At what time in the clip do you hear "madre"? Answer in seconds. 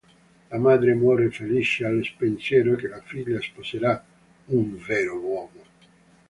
0.57-0.95